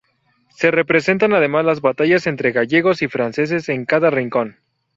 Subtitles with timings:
[0.49, 4.57] Se representan además las batallas entre gallegos y franceses en cada rincón.